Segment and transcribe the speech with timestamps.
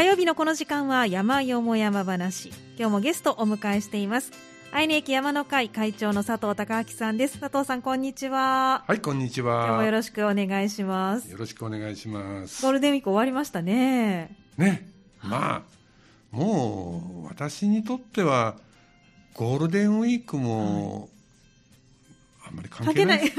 [0.00, 2.48] 火曜日のこの時間は山よも山話。
[2.78, 4.32] 今日もゲストをお迎えしています。
[4.72, 7.38] 愛媛駅山の会会長の佐藤孝明さんです。
[7.38, 8.82] 佐藤さんこんにちは。
[8.86, 11.30] はいこんにち今日もよはろしくお願いします。
[11.30, 12.62] よろしくお願いします。
[12.62, 14.34] ゴールデンウィーク終わりましたね。
[14.56, 14.88] ね。
[15.22, 15.62] まあ
[16.30, 18.56] もう私にとっては
[19.34, 21.10] ゴールデンウィークも、
[22.48, 23.30] あんまり関係ない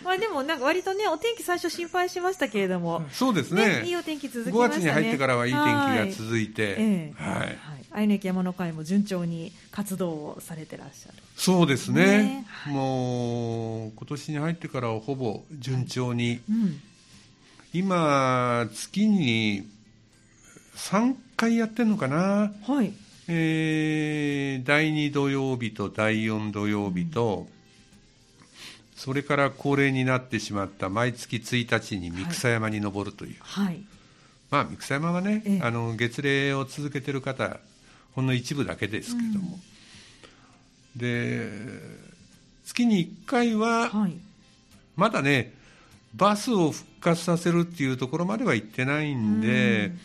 [0.04, 3.06] まあでもなんか割とねお天気最初心配しましたけれども。
[3.12, 3.82] そうですね。
[3.84, 4.82] いいお天気続き5ましたね。
[4.82, 6.48] 月に入ってからはいい天気が続い。
[6.48, 7.58] てええはい、
[7.92, 11.14] 愛媛駅山の会も順調に活動をされてらっしゃる。
[11.36, 12.04] そうですね。
[12.04, 12.72] ねはい。
[12.72, 16.80] もう今年に入ってからはほぼ順調に、うん。
[17.72, 19.68] 今月に
[20.74, 22.52] 3回やってるのかな。
[22.66, 22.92] はい。
[23.28, 27.46] えー第2土曜日と第4土曜日と、
[29.00, 33.80] それから恒例になってしまった毎月1日に三草山に登るという、はい。
[34.50, 35.60] まあ三草山はね、ええ。
[35.62, 37.56] あの月齢を続けてる方
[38.14, 39.58] ほんの一部だけですけども、
[40.94, 41.48] で
[42.66, 44.18] 月に1回ははい。
[44.96, 45.54] まだね
[46.14, 50.00] バスを復活させるっていうところまでは行ってないんで、うん。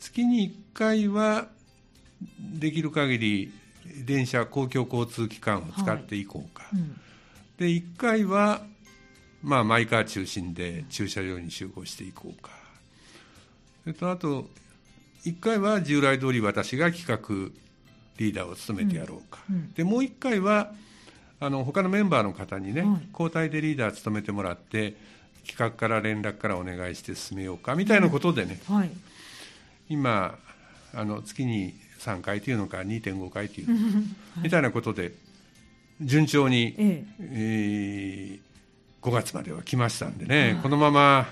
[0.00, 1.46] 月に1回は
[2.38, 3.52] できる限り
[4.04, 7.00] 電車公共交通機関を使っていこうか、うん
[7.58, 8.62] で1回は、
[9.42, 12.50] まあ、マイカー中心で駐車場に集合していこうか。
[13.84, 14.48] それとあと
[15.24, 17.52] 1回は従来通り私が企画
[18.18, 19.72] リーダーを務めてやろうか、うんうん。
[19.74, 20.72] でもう1回は
[21.40, 23.08] あの他のメンバーの方にね、はい。
[23.12, 24.94] 交代でリーダー務めてもらって
[25.46, 28.90] 企画から連絡からお願いして進めようかみたいなことでね、はい。
[29.88, 30.38] 今
[30.94, 33.68] あの月に3回というのか2.5回という
[34.42, 35.12] みたいなことで
[36.00, 38.38] 順調に、ええ。
[38.40, 38.44] ー
[39.04, 40.62] 5月までは来ましたんでね、はい。
[40.62, 41.26] このまま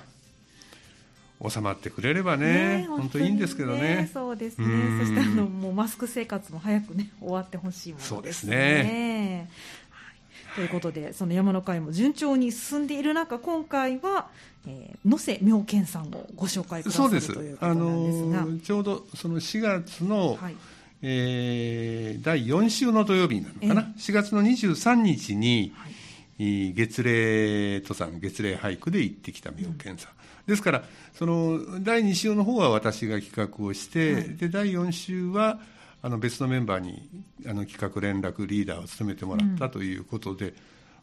[1.49, 4.11] 収まってくれればねね本当いいんですけどね。
[4.13, 4.67] そうですね。
[4.67, 4.99] うん。
[5.01, 8.13] そしてあのもうマスク生活も早くね 終わってほしいものですね。
[8.13, 9.51] そうですね。
[9.89, 14.29] はい、ということでその山の会も順調に進んでいる中今回は、
[14.67, 20.57] えー、野瀬妙見さんをご紹介くださるそうですということあなんですが、のーちょうどその4月の、はい
[21.03, 25.93] えー第4週の土曜日なのかな、え4月の23日に、はい。
[26.39, 30.13] えー月齢登山月齢俳句で行ってきた妙見さん、
[30.47, 30.83] ですから
[31.15, 34.37] その第2週の方は私が企画をして、はい。
[34.37, 35.59] で第4週は
[36.03, 37.09] あの別のメンバーに
[37.47, 40.55] あの企画連絡リーダーを務めてもらったということで、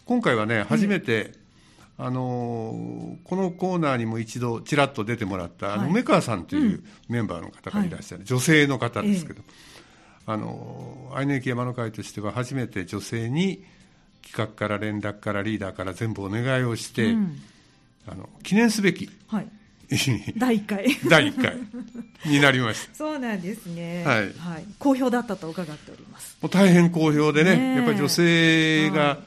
[0.05, 1.33] 今回はね初めて、
[1.97, 5.91] あのーこのコーナーにも一度ちらっと出てもらった、あのはい。
[5.91, 9.41] 梅川さんというメンバーの方がいらっしゃる、女性の方ですけど、
[10.25, 13.63] あの愛媛駅山の会としては初めて女性に
[14.21, 17.39] 企画から連絡からリーダーから全部お願いをして、うん。
[18.07, 19.47] あの記念すべきはい、
[20.37, 20.85] 第1回。
[21.07, 21.57] 第1回。
[22.25, 22.93] になりました。
[22.95, 24.33] そうなんですね、はい。
[24.77, 26.37] 好評だったと伺っております。
[26.41, 27.75] もう大変好評でねねえ。
[27.77, 29.17] やっぱり女性はが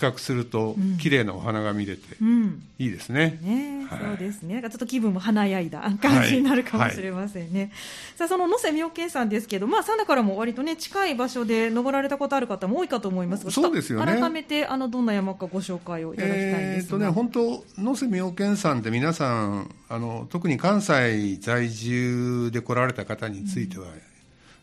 [0.00, 4.54] 企画するとうん綺麗なお花が見れてうんいいですね、ね、はいそうですね。
[4.54, 7.72] なんかちょっと気分も華やいだ感じになるかもしれませんね。
[8.16, 16.68] さあ、その野瀬妙見さんですけど、まあ、三田からも割とね、近い場所で登られたことある方も多いかと思いますが、そうですよね改めて、あの、どんな山かご紹介をいただきたいんですが。
[16.76, 23.86] えーとね、本当、野瀬妙見さんって皆さんあの、特に関西在住で来られた方については、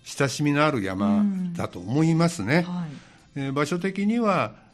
[0.04, 1.24] 親しみのある山
[1.56, 2.66] だと思いますね。
[2.68, 2.90] はい。
[3.36, 4.67] えー場所的には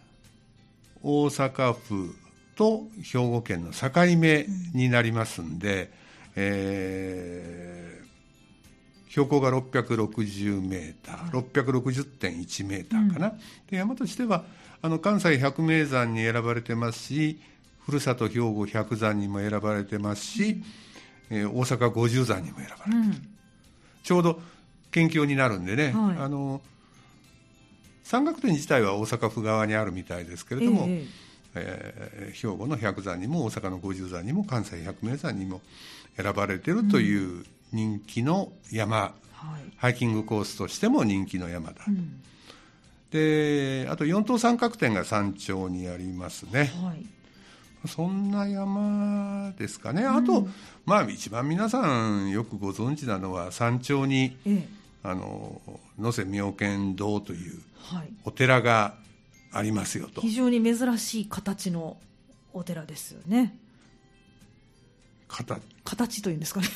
[1.03, 2.15] 大阪府
[2.55, 5.91] と兵庫県の境目になりますんで、
[6.35, 7.83] えー
[9.09, 13.33] 標高が660メーター、660.1メーターかな、
[13.69, 14.43] で山としては
[14.81, 17.39] あの関西百名山に選ばれてますし
[17.85, 20.63] ふるさと兵庫百山にも選ばれてますし、
[21.29, 22.97] えー大阪五十山にも選ばれてる。
[22.97, 23.27] うん。
[24.03, 24.41] ちょうど
[24.89, 26.17] 県境になるんでね、はい。
[26.17, 26.61] あの
[28.03, 32.31] 山岳点自体は大阪府側にあるみたいですけれども、ええ。
[32.31, 35.61] ー兵庫の百山にも大阪の五十山にも関西百名山にも
[36.17, 39.73] 選ばれてるという人気の山、えはい。
[39.77, 42.21] ハイキングコースとしても人気の山だ、うん。
[43.11, 46.71] であと四等三角点が山頂にありますね。
[46.83, 47.05] はい。
[47.87, 50.05] そんな山ですかね。
[50.05, 50.47] あと、
[50.85, 55.61] まあ一番皆さんよくご存知なのは山頂にええあの
[55.99, 57.59] 野瀬妙見堂という
[57.91, 58.09] はい。
[58.23, 58.95] お寺が
[59.51, 61.97] ありますよと非常に珍しい形の
[62.53, 63.57] お寺ですよね。
[65.27, 66.67] 形形というんですかね。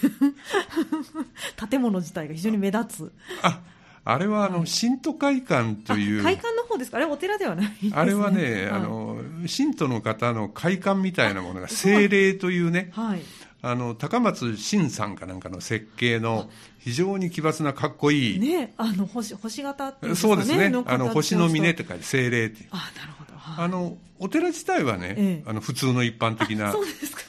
[1.70, 3.12] 建物自体が非常に目立つ。
[3.42, 3.62] あ
[4.04, 6.98] あれはあの、神都会館というあ会館の方ですか？
[6.98, 7.92] あれお寺ではないね。
[7.94, 9.22] あれはね、いあの
[9.56, 13.22] 神道の方の会館みたいなものが精霊というねはい。
[13.62, 16.50] あの高松新さんかなんかの設計の
[16.80, 20.70] 非常に奇抜なかっこいい、ね、あの星星型っていうんですかそうですね。
[20.70, 22.70] のあの星の峰って書いて精霊っていう。
[22.72, 23.66] あなるほど、はい。
[23.66, 25.50] あのお寺自体はね、ええ。
[25.50, 27.22] あの普通の一般的なそうですか。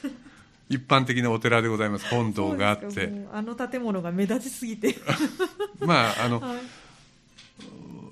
[0.69, 2.05] 一般的なお寺でございます。
[2.05, 3.11] 本堂があって。
[3.33, 4.95] あの建物が目立ちすぎて。
[5.81, 6.57] まああの、はい。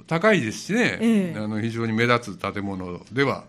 [0.07, 1.39] 高いですしね、ええ。
[1.39, 3.43] あの非常に目立つ建物では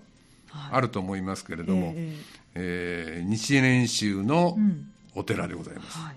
[0.50, 0.72] はい。
[0.72, 2.14] あると思いますけれども、え
[2.58, 4.90] えー日蓮宗のうん。
[5.14, 6.16] お寺でございます、はい。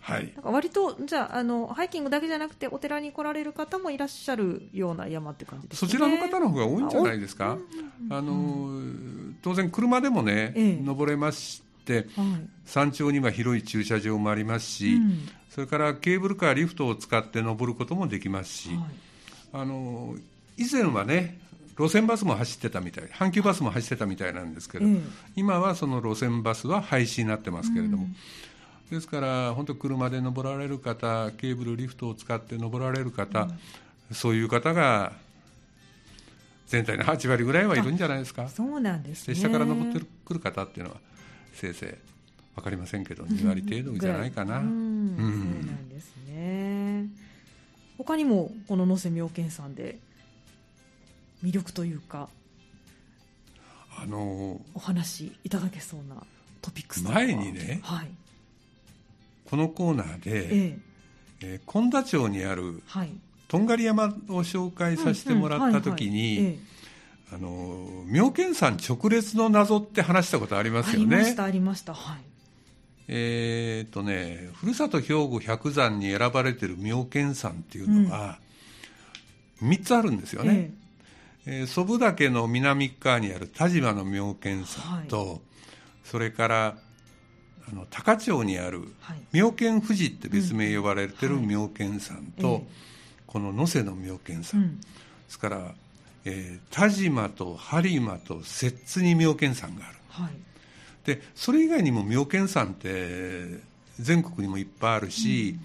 [0.00, 0.32] はい。
[0.34, 5.92] なんか割とじゃああのハイキングだけじゃなくてお寺に来られる方もいらっしゃるような山って感じですかね。
[5.92, 7.52] そちらの方の方が多いんじゃないですか。
[7.52, 10.82] あ多いうんあの当然車でもね、ええ。
[10.82, 12.06] 登れましてはい。
[12.64, 15.28] 山頂には広い駐車場もありますし、うん。
[15.48, 18.78] それからケーブルカーリフトを使って登ることもできますし、はい。
[19.52, 20.16] あの
[20.56, 21.38] 以前はね
[21.80, 25.00] 路線バスも走ってたみたい阪急バスも走ってたみたいなんですけど、ええ
[25.36, 28.14] 今はその路線バスは廃止になってますけれども、うん。
[28.90, 33.48] ですから本当車で登られる方ケーブルリフトを使って登られる方、
[34.12, 35.12] そういう方が
[36.66, 38.48] 全体の8割ぐらいはいるんじゃないですか。
[38.48, 39.34] そうなんですね。
[39.34, 40.98] で下から登ってくる方っていうのは
[41.54, 44.66] せいぜい分かりませんけど2割程度じゃないかな、うん。
[44.66, 45.60] うん。
[45.62, 47.06] そうなんですね。
[47.96, 49.98] 他にもこの能勢妙見さんで
[51.44, 52.28] 魅力というか
[53.98, 56.16] あのお話いただけそうな
[56.62, 58.08] トピックス前にねはい。
[59.48, 60.78] このコーナーで、ええ。
[61.42, 63.10] えー本田町にあるはい。
[63.48, 64.10] とんがり山を
[64.44, 66.58] 紹介させてもらった時にえ
[67.32, 71.16] あの妙見山直列の謎って話したことありえますよね。
[71.16, 72.18] ありましたありましたはい。
[73.08, 78.38] えーっとねふるさと兵庫百山に選ばれてる妙見山っていうのは、
[79.62, 85.40] 3つあるんですよね、えー祖父岳の南側にある田島の妙見山と、
[86.04, 86.76] それから
[87.70, 89.18] あの高町にあるはい。
[89.32, 92.62] 妙見富士って別名呼ばれてる妙見山と、ええ。
[93.26, 94.80] この能勢の妙見う山、でん
[95.28, 95.74] すから、
[96.24, 99.98] えー田島と播磨と摂津に妙見山がある。
[100.08, 100.32] はい。
[101.04, 103.60] でそれ以外にも妙見山って
[103.98, 105.58] 全国にもいっぱいあるし、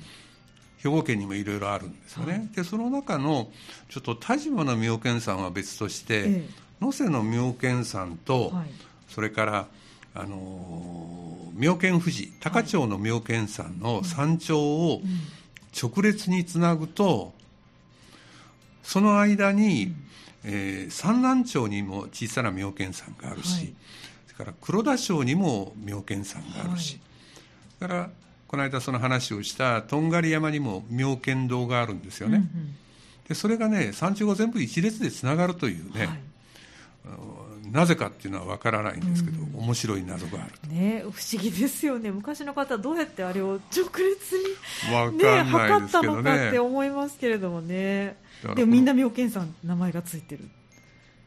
[0.86, 2.48] 兵庫県にもいろいろあるんですよね、はい。
[2.56, 3.50] でその中の
[3.90, 6.50] ちょっと田島の妙見山は別として、ええ。
[6.80, 8.70] 能勢の妙見山と、はい。
[9.10, 9.68] それから
[10.14, 15.10] あのー妙見富士高町の妙見山の山頂をうん。
[15.78, 17.34] 直列につなぐと
[18.84, 19.94] その間に、
[20.44, 23.74] えー三南町にも小さな妙見山があるし、はい。
[24.28, 27.00] それから黒田町にも妙見山があるし、
[27.80, 28.10] それから
[28.48, 32.76] この間その話をしたとんがり山にも妙見堂があるんですよね、うん
[33.28, 36.20] でそれがね山頂が全部一列でつながるというね、うんはい
[37.72, 42.12] なぜかっていうのは分からないんですけど、面白い謎があるね、不思議ですよね。
[42.12, 44.56] 昔の方どうやってあれを直列に、
[44.90, 48.18] 分ね、か測ったのかってね思いますけれどもね。
[48.56, 50.48] でもみんな妙見さん名前がついてる。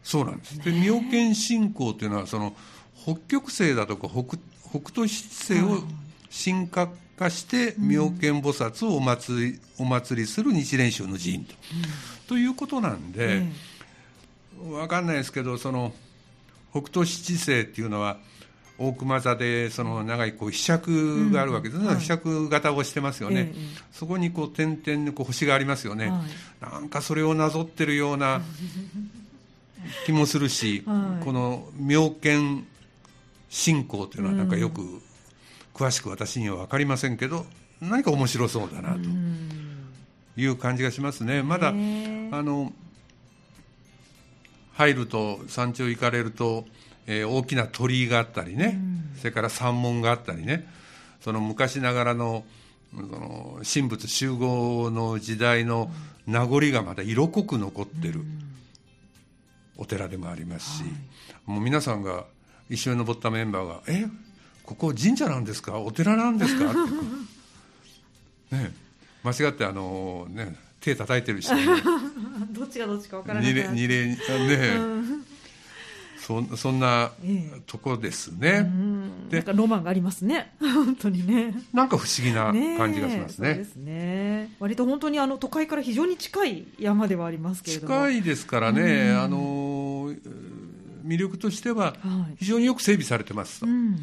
[0.03, 0.59] そうなんです。
[0.61, 2.55] で妙見信仰というのはその
[3.03, 4.39] 北極星だとか北
[4.71, 5.83] 北斗七星を
[6.51, 11.55] 神格化して妙見菩薩をお祭りお祭りする日蓮宗の寺院と,、
[12.29, 13.53] ということなんで、え
[14.63, 15.93] 分かんないですけどその
[16.71, 18.19] 北斗七星っていうのは
[18.79, 21.97] 大熊座でその長いこう被釈があるわけですね、うん。
[21.97, 22.49] はい。
[22.49, 23.61] 型をしてますよね、ええ
[23.93, 26.25] そこにこう点々にこう星がありますよね、は
[26.69, 26.73] い。
[26.73, 28.41] なんかそれをなぞってるような
[30.07, 31.25] 気もするし、はい。
[31.25, 32.65] この妙見
[33.51, 35.03] 信仰というのはなんかよく
[35.79, 37.47] 詳しく私には分かりませんけど
[37.81, 39.39] 何か面白そうだなとうん。
[40.37, 41.43] いう感じがしますね。
[41.43, 42.73] まだねあの
[44.75, 46.65] 入ると山頂行かれると、
[47.07, 48.79] えー大きな鳥居があったりね、
[49.19, 50.67] それから山門があったりね。
[51.21, 52.45] その昔ながらの
[52.95, 55.91] その神仏集合の時代の
[56.27, 58.21] 名残がまだ色濃く残ってる
[59.77, 60.85] お寺でもありますし、
[61.47, 62.25] もう皆さんが
[62.71, 64.07] 一緒に登ったメンバーが「え？
[64.69, 65.79] ここ神社なんですか？
[65.79, 66.75] お寺なんですか?」っ
[68.51, 68.73] てね
[69.25, 71.55] 間違ってあのね手叩いてる人。
[71.55, 71.61] も
[72.53, 74.17] どっちがどっちか分からない二礼二礼ね、
[76.21, 77.61] そんそんなええ。
[77.67, 79.29] とこですね、うん。
[79.31, 80.53] でなんかロマンがありますね。
[80.61, 81.55] 本当にね。
[81.73, 83.49] なんか不思議な感じがしますね。
[83.49, 84.51] そうですね。
[84.61, 87.95] 割と本当にあの都会から非常に近い山ではありますけれども。
[87.95, 89.21] 近いですからね、うん。
[89.23, 90.15] あの
[91.07, 92.37] 魅力としてははい。
[92.39, 93.99] 非常によく整備されてますと、うん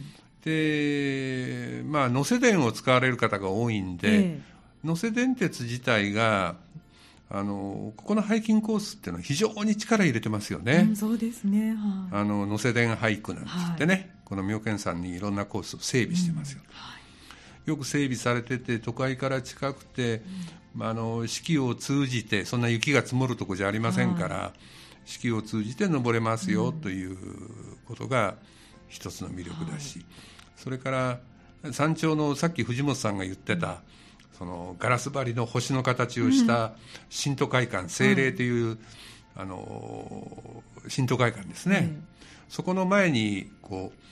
[0.46, 4.42] でまあ能勢電を使われる方が多いんで、え
[4.84, 6.56] 能勢電鉄自体が
[7.30, 11.72] あのここのハイキングコースっていうのは非常に力入れてますよえね、うんそうですね。
[11.72, 12.22] はい。
[12.22, 16.98] あの能勢電ハイクなんつってね、この妙見山にいろんなコースを整備してますよ、は
[17.66, 17.70] い。
[17.70, 20.22] よく整備されてて都会から近くて、
[20.76, 24.54] まあ、あの四季を通じてそんな雪が積もるとこじゃありませんから、
[25.06, 27.18] 四季を通じて登れますよという
[27.88, 28.36] ことが
[28.88, 30.06] 一つの魅力だし、
[30.56, 31.20] それから
[31.72, 33.82] 山頂のさっき藤本さんが言ってた、
[34.38, 36.74] そのガラス張りの星の形をした
[37.10, 38.78] 新都会館精霊という、
[39.36, 41.98] あの新都会館ですね、
[42.50, 44.06] そこの前にこう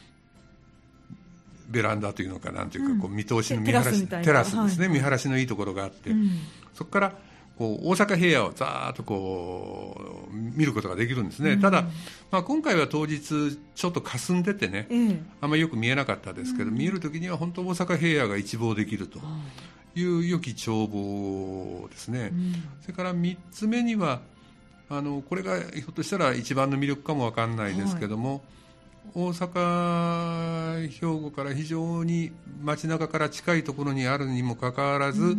[1.72, 6.32] ベランダというのかなんというか、こう見通しの見晴らしテラスですね、はい見晴らしのいいところがあって、うん。
[6.74, 7.14] そこから
[7.64, 11.84] こう大阪平野をざーっとこう見ることができるんですね、ただ、
[12.30, 15.22] まあ、今回は当日ちょっと霞んでてね、ええ。
[15.40, 19.20] あんまりよく見えなかったですけど、見えるときには本当大阪平野が一望できると
[19.96, 22.34] いう良き眺望ですね、
[22.82, 24.20] それから3つ目には
[24.90, 28.44] あのこれがひょっとしたら一番の魅力かもわかんないですけども、
[29.16, 35.38] 大阪兵庫から非常に街中から近いところにあるにもかかわらず、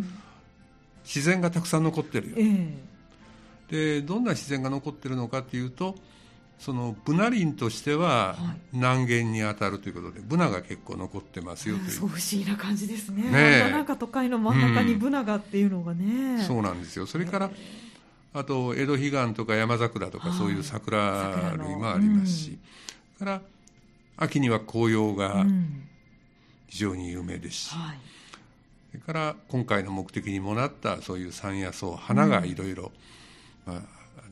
[1.05, 2.37] 自然がたくさん残ってるよ。
[2.39, 2.43] え
[3.71, 4.01] え。
[4.01, 5.95] でどんな自然が残ってるのかというと
[6.59, 8.37] そのブナ林としては
[8.73, 13.25] 南限に当たるということで、ブナが結構残ってますよという、そう不思議な感じですね。
[13.25, 13.71] ねえ。
[13.71, 17.07] なんか都会の真ん中にブナがっていうのがね、そうなんですよ。
[17.07, 17.51] それから、
[18.33, 20.39] あと江戸彼岸とか山桜とかはい。
[20.39, 22.59] そういう桜類もありますし、
[23.19, 23.43] それから
[24.17, 25.89] 秋には紅葉がうん。
[26.75, 27.99] 非常に有名ですし、はい
[28.95, 32.93] それから今回の目的にもなったそういう山野草花がいろいろ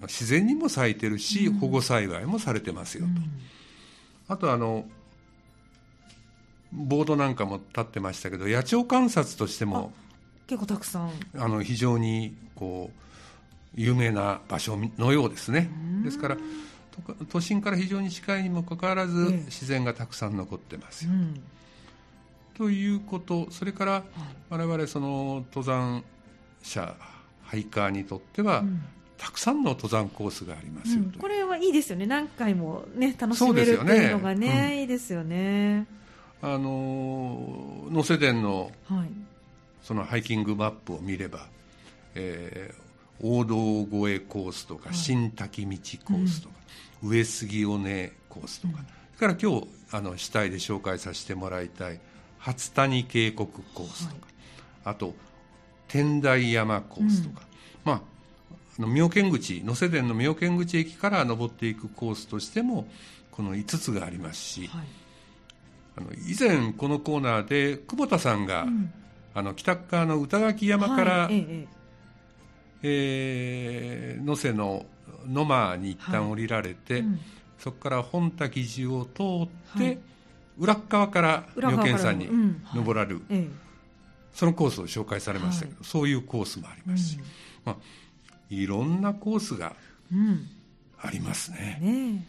[0.02, 3.06] 自然にも咲いてるし、保護栽培もされてますよ
[4.28, 4.84] と、あとあの
[6.72, 9.92] ボードなんかも立ってましたけど野鳥観察としても
[10.46, 11.10] 結構たくさん。
[11.36, 12.96] あの非常にこう
[13.74, 15.70] 有名な場所のようですね。
[16.04, 16.36] ですから
[17.08, 19.36] 都都心から非常に近いにもかかわらず、ええ。
[19.46, 21.42] 自然がたくさん残ってますよ、うん
[22.62, 24.04] ということそれから
[24.48, 26.04] 我々その登山
[26.62, 26.94] 者
[27.42, 28.80] ハイカーにとっては、うん。
[29.18, 31.12] たくさんの登山コースがありますよ、うん。
[31.12, 32.06] これはいいですよね。
[32.06, 35.88] 何回もね楽しめるっていうのがねいいですよね。
[36.40, 39.08] あの能勢殿のはい。
[39.82, 41.48] そのハイキングマップを見れば、
[42.14, 42.82] えー
[43.24, 45.70] 大道越えコースとか、新滝道
[46.04, 46.54] コースとか、
[47.02, 48.74] 上杉尾根コースとか、
[49.16, 52.00] それから今日あの主体で紹介させてもらいたい
[52.42, 54.26] 初谷渓谷コースとか、
[54.84, 55.14] あと
[55.86, 57.42] 天台山コースとか、
[57.84, 58.00] まあ
[58.78, 62.88] あの妙見口能勢殿の妙見口駅から登っていくコースとしても
[63.30, 64.86] この5つがありますし、はい。
[65.98, 68.66] あの以前このコーナーで久保田さんが、
[69.34, 71.66] あの北側の歌垣山から、はいええ
[72.82, 74.18] ええ。
[74.20, 74.84] ー能勢の
[75.28, 77.20] 野間に一旦降りられて、えうん。
[77.58, 79.12] そこから本滝寺を通
[79.44, 79.98] って、はい
[80.58, 82.28] 裏側から妙裏側から見山に
[82.74, 83.48] 登られる、え
[84.34, 87.18] そのコースを紹介されましたけど、そういうコースもありますし、
[87.64, 87.76] まあ、
[88.50, 89.76] いろんなコースが
[90.98, 91.78] ありますね。
[91.80, 92.26] ね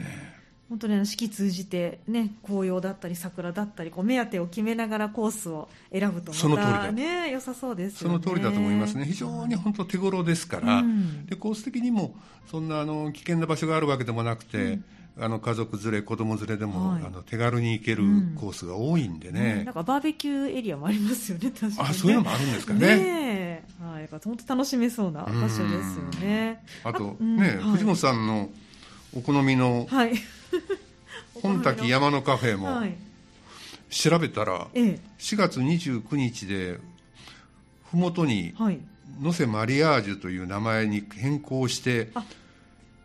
[0.00, 0.36] え。
[0.68, 11.26] 本当にあの四季通じて、ね、紅葉だったり桜だったりこう目当てを決めながらコースを選ぶとその通りだまた、ね、良さそうですその通りだと思いますね、非常に本当手頃ですから、うん。
[11.26, 12.16] でコース的にも
[12.50, 14.80] そんなあの危険な場所があるわけでもなくて、
[15.18, 18.04] あの家族連れ、子供連れでも、はいあの手軽に行ける
[18.38, 21.76] コースが多いんでね、ねなんかバーベキューエリアもありますよね、確かに、ね。
[21.78, 25.68] あそういうのもあるんですかねはい、本当楽しめそうな場所ですよ
[26.20, 26.62] ね。
[26.84, 28.50] あと、うんね、はい藤本さんの
[29.14, 30.12] お好みのはい。
[31.42, 32.94] 本滝山のカフェもはい。
[33.88, 35.00] 調べたら、ええ。
[35.18, 36.78] 4月29日で、
[37.90, 38.78] ふもとにはい。
[39.20, 42.24] 能勢マリアージュという名前に変更して、あ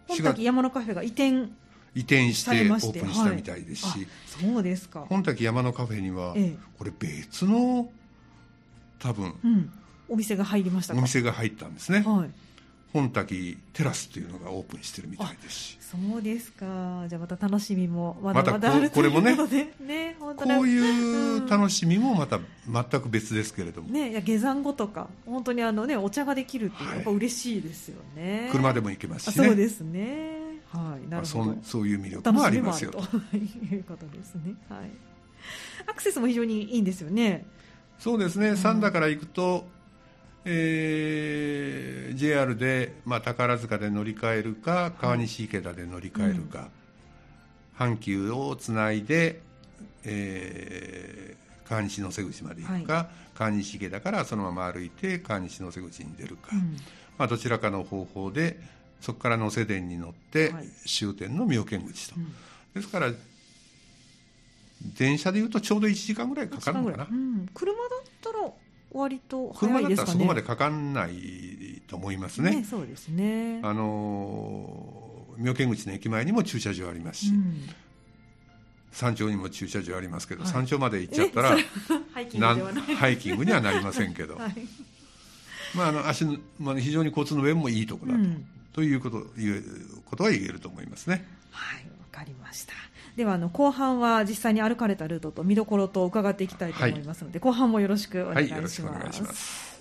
[0.08, 1.50] 本4月滝山のカフェが移転
[1.96, 4.08] 移転してオープンしたみたいですし、はいあ
[4.42, 5.06] そうですか。
[5.10, 7.90] 本滝山のカフェには、ええこれ別の
[9.00, 9.72] 多分うん。
[10.10, 11.00] お店が入りましたか？
[11.00, 12.30] お店が入ったんですね、はい。
[12.92, 17.06] 本滝テラスっていうのがオープンしてるみたいですしそうですか。
[17.08, 28.50] じゃあまた楽しみもまだまだあるこれもねということでね、こういう楽しみもまた全く別ですけれども、ね、いや下山後とか本当にあのねお茶ができるってはいやっぱ嬉しいですよね。
[28.52, 30.41] 車でも行けますしねあそうですね。
[30.72, 31.44] はい、なまあ、るほど。
[31.44, 31.64] そん。
[31.64, 33.00] そういう魅お力もありますよと。
[33.36, 34.56] いうことですね。
[34.70, 34.92] はい。
[35.88, 37.46] アクセスも非常にいいんですよね。
[38.00, 39.68] そうですね、三田から行くと、
[40.46, 46.70] えー JR で、まあ、宝塚で乗り換えるか川西池田で乗り換えるか、
[47.78, 49.42] 阪急をつないで、
[50.04, 56.76] えー川西能勢口まで行くか、川西池田からそのまま歩いて川西能勢口に出るか、うん。
[57.18, 58.60] まあ、どちらかの方法で
[59.02, 60.68] そこから能勢電に乗ってはい。
[60.88, 62.34] 終点の妙見口と、うん。
[62.74, 63.12] ですから
[64.98, 68.52] 電車でいうとちょうど1時間ぐらいかかるのかな、うん、車だったら
[68.94, 73.60] 割と早いですか、ね、車だったらそこまでかかんないと思いますね、ねそうですね。
[73.64, 77.70] あの妙見口の駅前にも駐車場ありますし、うん。
[78.92, 81.58] 山頂にも駐車場ありますけど、はい、山頂まで行っちゃったら
[82.14, 82.28] ハイ
[83.18, 84.54] キングにはなりませんけど、 はい、
[85.76, 88.24] まあ、あの足の、まあ、非常に交通の便もいいところだと。
[88.26, 89.64] うん、というこという
[90.06, 91.26] ことは言えると思いますね。
[91.52, 92.74] はいわかりました。
[93.16, 98.54] ではあの後半は実際に歩かれたルートと見どころと伺っていきたいと思いますので、はい、後半もよろしくお願いします。
[98.54, 99.72] はい、よろしくお願いします。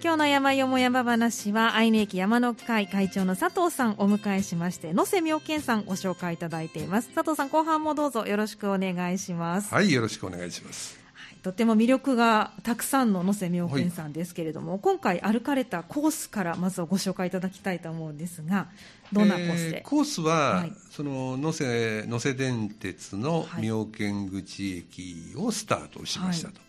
[0.00, 7.10] 今日の山よも山話は愛媛駅山の会会長の佐藤さんをお迎えしまして野瀬妙見さんご紹介いただいています。
[7.10, 9.74] 佐藤さん後半もどうぞよろしくお願いします。
[9.74, 11.07] はいよろしくお願いします
[11.42, 18.68] とても魅力がたくさんの野瀬妙見さんですけれども、はい、今回歩かれたコースからまずはご紹介いただきたいと思うんですが
[19.12, 26.60] どんなコースで、えー、コースは、はい、その野瀬野瀬電鉄の妙見口駅をスタートしましたと、は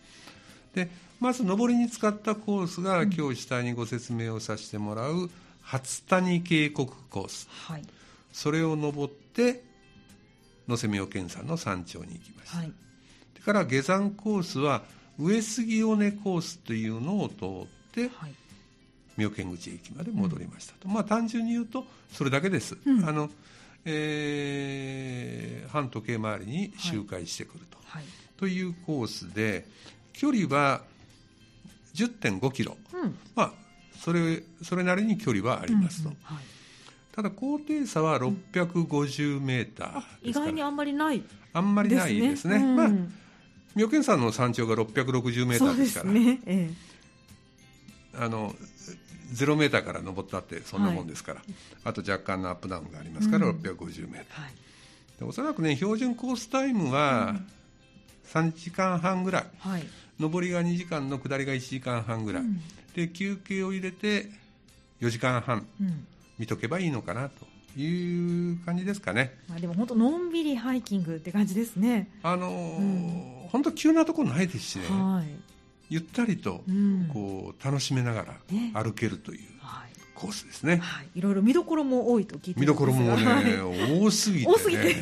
[0.83, 5.29] い、でまず上りに使ったコースが、うん、今日下にご説明をさせてもらう
[5.61, 7.83] 初谷渓谷コース、はい、
[8.31, 9.63] それを登って
[10.67, 12.73] 野瀬妙見山の山頂に行きました、はい、
[13.41, 14.83] それから下山コースは
[15.19, 18.33] 上杉尾根コースというのを通って、はい、
[19.17, 23.29] 妙見口駅まで戻りましたと、うん、まあ単純に言うとそれだけです、うん、あの
[23.85, 28.03] えー、半時計回りに周回してくると、はい、
[28.37, 29.65] というコースで
[30.13, 30.81] 距離は
[31.95, 33.51] 10.5キロ、うん、まあ
[33.97, 36.43] それそれなりに距離はありますと、うんうんはい、
[37.13, 42.89] ただ高低差は650メーター、意外にあんまりないあんまりないですね、まあ
[43.75, 46.39] 妙見山の山頂が660メーターですから、ね。
[46.45, 48.55] ええ、あの
[49.33, 51.53] 0メーターから登ったってそんなもんですから、はい、
[51.85, 54.53] あと若干のアップダウンがありますから、650メーター、はい、
[55.19, 57.35] でおそらくね標準コースタイムは
[58.33, 59.87] 3時間半ぐらい、はい。
[60.19, 62.61] 上りが2時間の下りが1時間半ぐらい、うん、
[62.93, 64.29] で休憩を入れて
[64.99, 65.65] 4時間半
[66.37, 72.09] 見とけばいいのかなという感じですかね、まあ、でも本当のんびりハイキングって感じですね。
[72.23, 75.27] あのーうん、本当急なところないですしね、はい、
[75.89, 76.63] ゆったりと
[77.13, 78.25] こう楽しめなが
[78.73, 79.49] ら歩けるという、
[80.15, 84.95] コースですね、はい、いろいろ見どころも多いと聞いて見どころもね、はい、多すぎて、ね、多すぎて。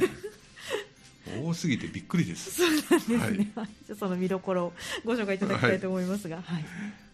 [1.43, 2.51] 多すぎてびっくりです。
[2.51, 3.51] そうなんですね。
[3.55, 6.45] はい、その見どころをご紹介いただきたいと思いますが、はい。
[6.53, 6.65] はい、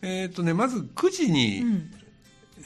[0.03, 1.63] えっ、ー、とねまず9時に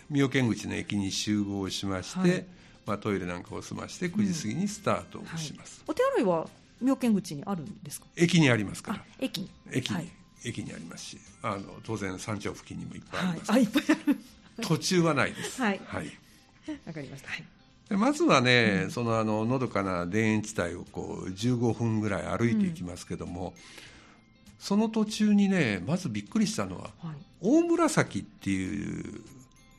[0.10, 2.46] 妙見口の駅に集合しまして、はい、
[2.88, 5.84] まあトイレなんかを済まして9時過ぎにスタートをします。
[5.86, 6.48] お手洗いは
[6.82, 8.08] 妙見口にあるんですか？
[8.16, 9.04] 駅にありますから。
[9.20, 9.50] 駅に。
[9.72, 10.12] 駅に、
[10.46, 13.52] 駅にありますし、あの当然山頂付近にもいっぱいあります。
[13.52, 14.18] あいっぱいある。
[14.62, 15.62] 途中はないです。
[15.62, 15.82] はい。
[15.86, 16.12] はい。
[16.86, 17.30] わかりました。
[17.30, 17.44] はい。
[17.90, 23.64] まずはね、うん、そのあののどかな田園地帯をこう15分ぐらい歩いていきますけども、うん、
[24.60, 29.22] その途中にねまずびっくりしたのは、はい、大紫っていう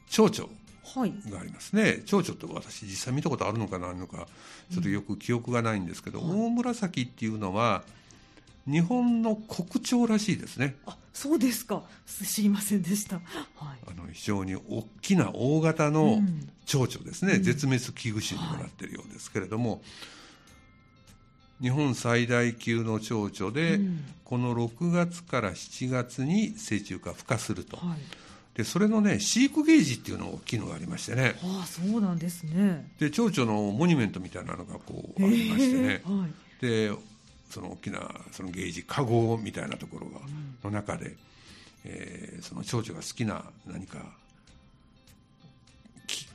[0.08, 0.48] 蝶々
[0.94, 4.26] がありますね、はい、蝶々って私実際見たことあるのかないのか
[4.70, 7.82] ちょっとよく記憶がないんですけど、うん、大紫っていうのは
[8.66, 10.76] 日本の国鳥らしいですね。
[10.84, 11.82] あそうですか。
[12.06, 13.24] 知りませんでした、はい、
[13.88, 16.20] あの非常に大きな大型の
[16.66, 19.76] 蝶々ですね、うん、絶滅危惧種にもなっているようですけれども、は
[21.60, 27.78] い、日本最大級の蝶々で、うん、この6月から7月に成虫が孵化すると。
[27.78, 27.98] はい
[28.58, 31.36] でそれのね飼育ゲージっていうのが大きいのがありましてね。
[31.44, 32.90] ああそうなんですね。
[32.98, 36.92] で蝶々のモニュメントみたいなのがこうありましてね、はい、で
[37.48, 40.18] その大きなそのゲージカゴみたいなところが、
[40.64, 41.14] の中で、
[41.84, 43.98] えー、その蝶々が好きな何か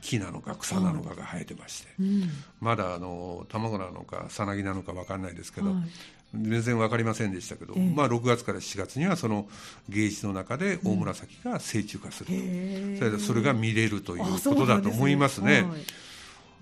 [0.00, 5.84] 木なのか草なのかが生えてまして、うん、まだあの卵なのかさなぎなのか分かんないですけど、はい、
[6.32, 9.46] 全然分かりませんでしたけど、えー、まあ、6月から7月にはその
[9.88, 15.64] ゲージの中で大紫が成虫化すると、うん、それそれが見れるということだと思いますね。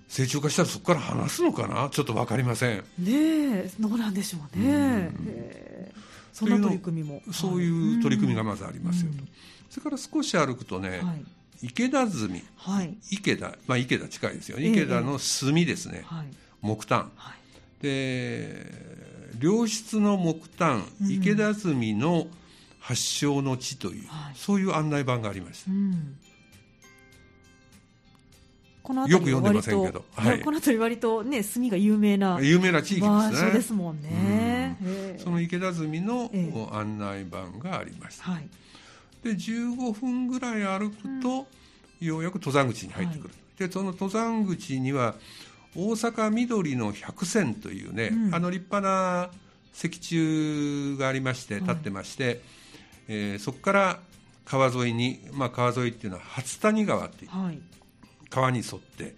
[0.07, 1.89] 成長化したらそこから話すのかな？
[1.89, 2.77] ちょっと分かりません。
[2.77, 3.71] ねえ。
[3.79, 5.09] どうなんでしょうね、
[6.31, 7.23] そんな取り組みも。
[7.31, 9.17] そういう取り組みがまずありますよと、
[9.71, 11.25] それから少し歩くとね、はい、
[11.63, 14.59] 池田炭、はい、池田、まあ、池田近いですよ。
[14.59, 16.27] ね、池田の炭ですね、はい、
[16.61, 18.67] 木炭、はい、で
[19.39, 22.27] 良質の木炭、池田炭の
[22.79, 26.17] 発祥の地という、そういう案内板がありました、うん。
[28.83, 33.51] このよく読んでませんけど、はい、この辺り割とね炭が有名な有名な地域ですね。
[33.51, 36.29] ですもんね、うん、その池田炭の
[36.73, 38.49] 案内板がありました、はい、
[39.23, 41.47] で15分ぐらい歩くと、
[42.01, 45.15] うん、ようやく登山口に入ってくる、はい、でその登山口には
[45.75, 48.35] 大阪緑の百選というね、うん。
[48.35, 49.29] あの立派な
[49.73, 52.41] 石柱がありまして立ってまして、
[53.07, 53.99] えーそこから
[54.45, 57.59] 川沿いに、まあ、川沿いっていうのは初谷川っていうはい。
[58.29, 59.15] 川に沿って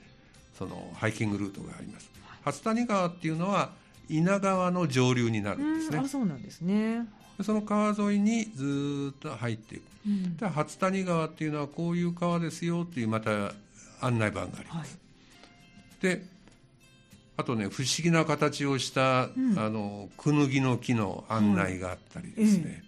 [0.57, 2.09] そのハイキングルートがあります。
[2.43, 3.71] 初谷川っていうのは
[4.07, 6.01] 稲川の上流になるんですね。
[6.03, 9.83] うそうなんですね、でその川沿いにずーっと入っていく。
[10.05, 10.37] うん。
[10.37, 13.53] で初谷川っていうのはこういう川ですよっていうまた
[14.01, 14.99] 案内板があります、
[16.01, 16.23] で
[17.37, 19.59] あとね不思議な形をした、うん。
[19.59, 22.83] あのクヌギの木の案内があったりですね、え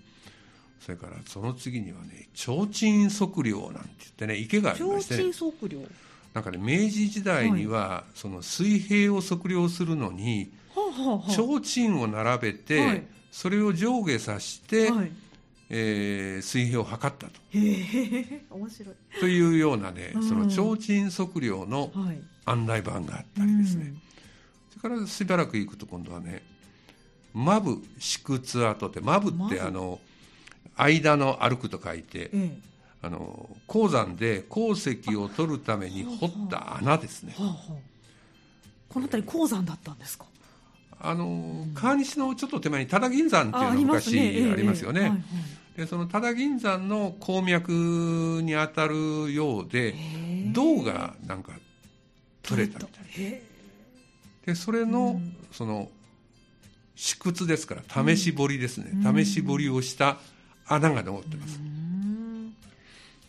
[0.79, 5.31] それからその次にはね提灯測量なんて言ってね池がありましてね。
[5.33, 5.79] 測量。
[6.33, 13.03] なんかね明治時代には、その水平を測量するのにはあ、はあはあ、提灯を並べて、はい。
[13.31, 15.11] それを上下さして、はい、
[15.69, 17.33] えー水平を測ったと。
[17.51, 18.95] へえ面白い。
[19.19, 20.23] というようなね、うん。
[20.23, 22.21] その提灯測量のはい。
[22.45, 23.93] 案内板があったりですね、
[24.81, 26.43] それからしばらく行くと今度はね
[27.33, 29.99] 「マブ試掘跡」って「マブ」ってあの
[30.75, 32.59] 間の歩くと書いてうんえ。
[32.99, 37.35] あの鉱山で鉱石を取るために掘った穴ですね。
[37.37, 37.73] えはあはあ、
[38.89, 40.25] この辺り鉱山だったんですか？
[40.99, 44.19] あの川西のちょっと手前に多田銀山っていうのが昔
[44.51, 45.23] ありますよね、
[45.77, 47.71] でその多田銀山の鉱脈
[48.43, 49.93] に当たるようで
[50.51, 51.51] 銅がなんか
[52.41, 53.43] 取れたみたいへ
[54.47, 55.35] でそれの、うん。
[55.51, 55.89] その
[56.95, 59.25] 試掘ですから試し掘りですね、うん。
[59.25, 60.17] 試し掘りをした
[60.65, 61.59] 穴が残ってます。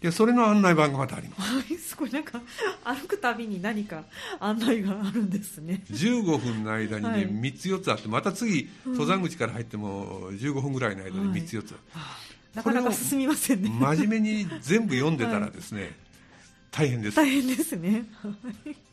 [0.00, 1.52] でそれの案内板がまたあります。
[1.52, 2.10] はいすごい。
[2.10, 2.40] なんか
[2.84, 4.04] 歩くたびに何か
[4.38, 5.82] 案内があるんですね。
[5.90, 7.28] 15分の間にね、はい。
[7.28, 8.92] 3つ4つあってまた次うん。
[8.92, 12.16] 登山口から入っても15分ぐらいの間に3つ4つ、はあ
[12.54, 13.70] なかなか進みませんね。
[13.70, 15.96] 真面目に全部読んでたらですね、
[16.70, 17.16] 大変です。
[17.16, 18.04] 大変ですね。
[18.22, 18.30] は
[18.64, 18.87] い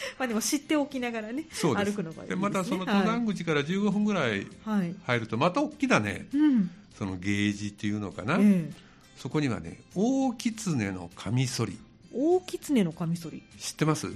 [0.18, 1.92] まあでも知っておきながらねそうです。
[1.92, 6.70] 歩くのがいいです、ね、でまたその登山口から15分ぐらいはい、はい入るとまた大きなねうん。
[6.98, 8.72] そのゲージっていうのかな、ええ。
[9.18, 11.78] そこにはね大狐のカミソリ。
[12.12, 13.42] 大狐のカミソリ。
[13.58, 14.08] 知ってます？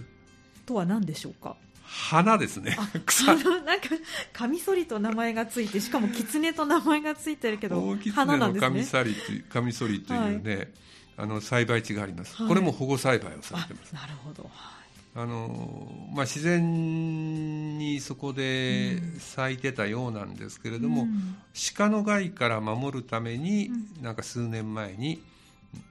[0.65, 1.57] とは何でしょうか？
[1.83, 2.77] 花ですね。
[2.79, 3.35] あ 草。
[3.35, 3.43] なん
[3.81, 3.89] か
[4.33, 10.73] カミソリと名前がついてしかも狐と名前がついてるけど大狐のカミサリというカミソリというね、
[11.17, 12.49] あの栽培地があります、はい。
[12.49, 13.95] これも保護栽培をされあてます。
[13.95, 14.45] なるほど。
[14.45, 14.80] はい
[15.15, 21.37] あのまあ、自然にそこで咲いてたようなんですけれども、うん。
[21.77, 23.71] 鹿の害から守るために、
[24.01, 25.21] うなんか数年前に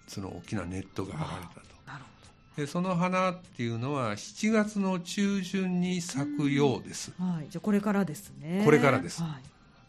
[0.07, 1.69] その大きなネットが張られたと。
[2.55, 7.47] でその花っていうのは7月の中旬に咲くようです、ほどはい。
[7.49, 8.63] じゃあこれからですね。
[8.65, 9.21] これからです。
[9.21, 9.31] はい。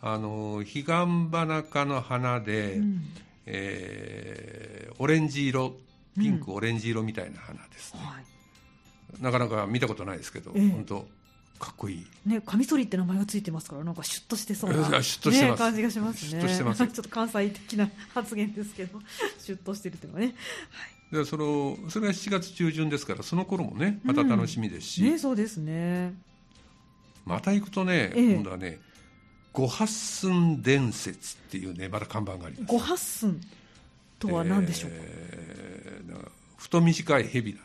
[0.02, 0.84] あの彼岸
[1.30, 3.00] 花科の花で、うん。
[3.46, 5.76] えーオレンジ色
[6.18, 8.39] ピンク、オレンジ色みたいな花ですね、はい
[9.20, 10.68] なかなか見たことないですけど、ええ。
[10.68, 11.08] 本当
[11.58, 12.06] かっこいい。
[12.26, 15.50] ね、カミソリって名前がついてますからなんかシュッとしてそうな、 シュッとしてます。
[15.52, 16.48] ね、感じがしますね。
[16.48, 16.56] す。
[16.56, 19.00] ちょっと関西的な発言ですけど
[19.38, 20.34] シュッとしてるっていうのはね。
[21.12, 26.14] でそのそれが7月中旬ですからその頃もねまた楽しみですし、ねそうですね。
[27.26, 28.34] また行くとね、ええ。
[28.34, 28.80] 今度はね
[29.52, 32.64] 五八寸伝説っていうねまた看板があります。
[32.66, 33.40] 五八寸
[34.18, 35.80] とは何でしょうか、えー
[36.60, 37.58] 太短い蛇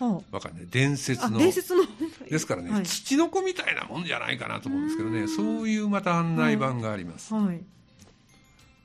[0.00, 0.66] わかんない。
[0.70, 1.36] 伝あ、説の。
[1.36, 1.82] あ伝説の。
[2.28, 2.82] ですからね、はい。
[2.84, 7.60] 土の子みたいなもんじゃないかなと思うんですけどねそういうまた案内板があります、はい。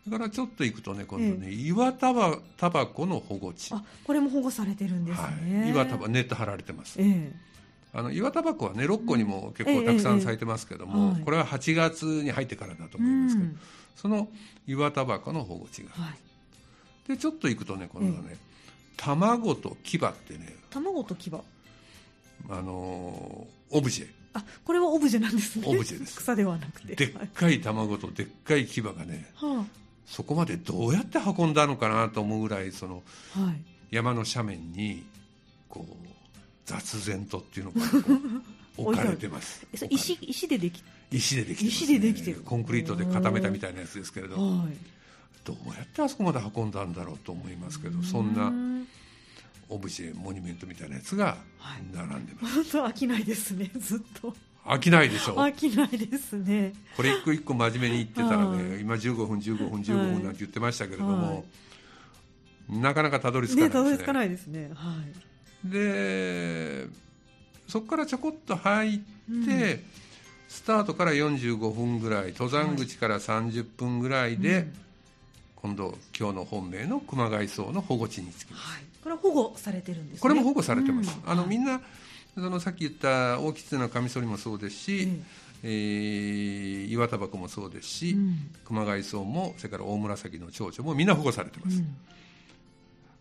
[0.08, 6.96] だからちょっと行くとね今度ね、岩タバタバコの保護地、あこれも保護されてるんですね、はい、岩タバネット張られてます。
[7.00, 7.34] え
[7.92, 13.60] あの岩タバコはね六個にも結構たくさん咲いてますけども、ええええこれは8月に入ってからだとえ思いますけど、うん。
[13.96, 14.30] その
[14.68, 15.90] 岩タバコの保護地が。
[15.92, 16.18] はい。
[17.08, 18.38] でちょっと行くとね今度はね、
[19.00, 21.32] 卵と牙ってね卵と牙。
[22.50, 24.08] あのーオブジェ。
[24.34, 25.66] あこれはオブジェなんですね。
[25.68, 26.18] オブジェです。
[26.18, 26.96] 草ではなくて。
[26.96, 29.66] でっかい卵とでっかい牙がねは
[30.06, 33.04] そこまでどうやって運んだのかなと思うぐらいその
[33.36, 33.62] あはい。
[33.92, 35.04] 山の斜面に
[35.68, 36.08] こう
[36.66, 37.98] 雑然とっていうのかなこ
[38.80, 39.66] う 置かれてます。
[39.90, 42.42] 石石ででき石でできてます、石でできてる。
[42.42, 44.36] コンクリートで固めたみたいなやつですけれど。
[44.36, 44.99] はい
[45.44, 48.88] どうやってあそこまで運んだんだろうと思いますけどそんうなん
[49.70, 51.84] オブジェモニュメントみたいなやつがはい。
[51.94, 54.34] 並んでます、本当飽きないですねずっと。
[54.66, 56.74] 飽きないでしょ飽きないですね。
[56.96, 58.82] これ一個一個真面目に言ってたらね、はい。
[58.82, 60.12] 今15分15分15はい。
[60.16, 61.44] 分なんて言ってましたけれども、は
[62.70, 62.78] い。
[62.78, 63.82] なかなかたどり着かないですね。
[63.82, 64.72] ねたどり着かないですね。
[64.76, 64.96] は
[65.66, 65.70] い。
[65.70, 66.88] で
[67.68, 69.80] そこからちょこっと入って、うん。
[70.48, 74.74] スタートから45分ぐらい登山口から30分ぐらいで、うん
[75.62, 78.64] 今度今日の本命の熊谷荘の保護地に着きます。
[78.64, 78.84] はい。
[79.04, 80.20] これは保護されてるんですね。
[80.22, 81.32] これも保護されてます、うん。
[81.32, 81.82] あのみんな
[82.36, 85.10] そのさっき言った大狐のカミソリもそうですし、
[85.64, 91.82] えー、岩タバコもそうですし、うん、熊谷草もそれから大紫の蝶々もみんな保護されてます、う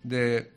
[0.06, 0.50] ん、で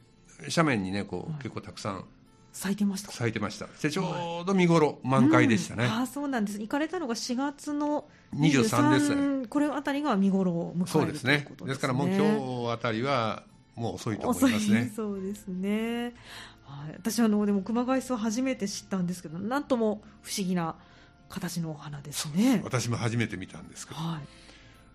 [0.55, 2.05] 斜面にねこう、はい、結構たくさん
[2.53, 3.67] 咲いてました咲いてました。
[3.81, 6.59] でちょうど見頃、満開でしたね、うん、あそうなんです。
[6.59, 9.15] 行かれたのが4月の23です。
[9.15, 11.47] ねこれあたりが見頃を迎えるそうですね。
[11.65, 13.43] ですからもう今日あたりは
[13.75, 14.91] もう遅いと思いますね。
[14.95, 16.13] そうですね、
[16.65, 20.75] はい、私あのでも熊谷草初めて知ったんですけどなんとも不思議な
[21.29, 22.61] 形のお花ですね。
[22.65, 24.19] 私も初めて見たんですけど、は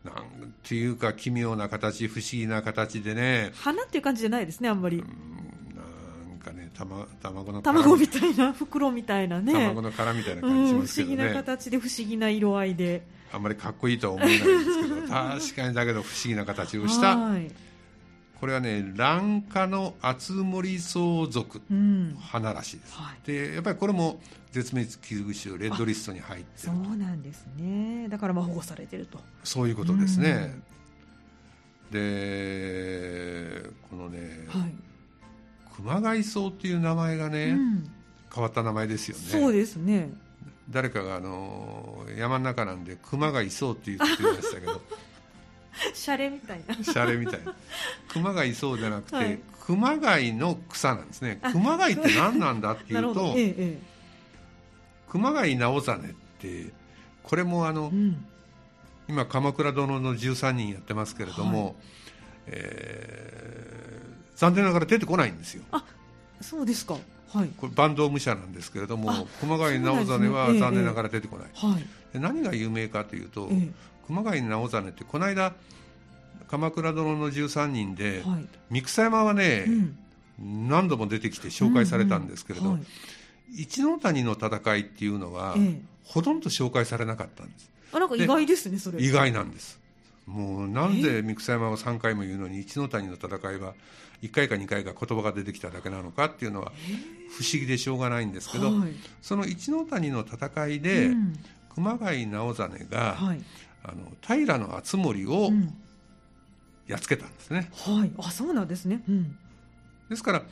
[0.04, 3.52] い、なんていうか奇妙な形不思議な形でね。
[3.54, 5.02] 花っていう感じじゃないですねあんまり
[6.46, 9.52] かね卵卵の卵みたいな袋みたいなね。
[9.52, 13.02] 卵の殻みたいな感じしますけどね、不思議な形で不思議な色合いで。
[13.32, 17.18] あんまりかっこいいとは思えないんですけど 確かにだけど不思議な形をした。
[18.40, 20.98] これはね蘭花の厚森草
[21.30, 21.62] 属
[22.20, 23.04] 花らしいです、うん。
[23.04, 24.20] はい、でやっぱりこれも
[24.52, 28.08] 絶滅危惧種レッドリストに入ってそうなんですね。
[28.08, 29.20] だからまあ保護されてると。
[29.42, 30.54] そういうことですね、
[31.90, 34.85] うん、でこのね、はい
[35.76, 37.90] 熊谷草っていう名前がね、うん、
[38.34, 39.24] 変わった名前ですよね。
[39.24, 40.10] そうですね。
[40.70, 44.80] 誰かがあの山の中なんで熊谷草って言ってましたけど。
[45.92, 46.74] シャレみたいな。
[46.76, 47.54] シャレみたいな。
[48.08, 51.38] 熊谷草じゃなくて、はい、熊谷の草なんですね。
[51.52, 53.78] 熊谷って何なんだっていうと、 ええ、
[55.10, 56.72] 熊谷直実って
[57.22, 58.24] これもあの、うん、
[59.08, 61.74] 今「鎌倉殿の13人」やってますけれども、はい、
[62.46, 64.05] えー
[64.36, 65.64] 残念ながら出てこないんですよ。
[65.72, 65.84] あ
[66.40, 66.96] そうですか。
[67.32, 67.48] はい。
[67.56, 73.68] これ坂東武者なんですけれども熊谷直実は残念ながら出てこない、はい、で何が有名かというと、え
[74.06, 75.52] 熊谷直実ってこの間
[76.48, 79.64] 鎌倉殿の13人で、はい、三草山はね、
[80.38, 87.70] うん、何度も出てきて紹介されたんですけれど、うんうんはい、一ノ谷の戦いっていうのは、え、ほとんど紹介されなかったんです。
[87.92, 89.02] あなんか意外ですねそれ。
[89.02, 89.80] 意外なんです
[90.26, 93.74] もうなんで三草山を3回も言うのに一ノ谷の戦いは
[94.22, 96.72] 1回か2回か言葉が出てきただけなのかっていうのは
[97.30, 98.90] 不思議でしょうがないんですけど、はい、
[99.22, 101.34] その一ノ谷の戦いで、うん、
[101.74, 103.40] 熊谷直実が、はい、
[103.84, 105.50] あの平敦盛を
[106.88, 107.70] やっつけたんですね。
[107.72, 109.36] はい、あそうなんですね、うん、
[110.08, 110.42] ですから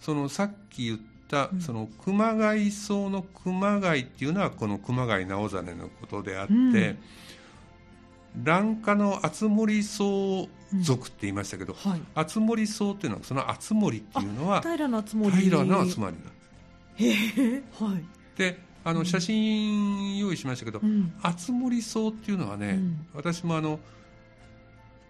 [0.00, 6.98] そのさっき言ったその熊谷草の熊谷っていうのはこの熊谷直実のことであって、うん
[8.44, 10.04] 蘭花の厚森草
[10.80, 16.28] 族って言いましたけど、うんはい、厚森草っていうのはその厚森っていうのは平の厚森平の厚森なんで
[16.96, 17.40] す。
[17.40, 18.04] へえはい。
[18.38, 23.78] であの写真用意しましたけど、うん、厚森草っていうのはね、うん、私もあの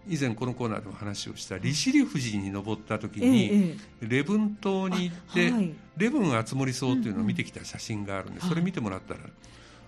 [0.07, 9.21] 以前このコーナーでも話をした利尻富士に登った時に、礼文島に行って、はい、礼文厚森草っていうのを見てきた写真があるんで、それ見てもらったら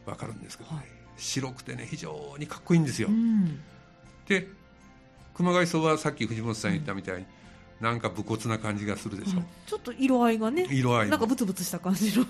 [0.05, 0.71] 分かるんですけど。
[0.71, 0.85] ね、はい
[1.17, 3.59] 白くてね非常にかっこいいんですよ、うん、
[4.27, 4.47] で
[5.33, 7.25] 熊谷草はさっき藤本さん言ったみたいに、
[7.81, 12.25] うん、なんか武骨な感じがするでしょ、うん、ちょっと色合いがね色合いなんかブツブツした感じの。